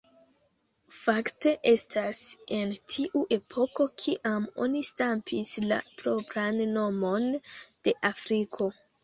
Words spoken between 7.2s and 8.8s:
de Afriko.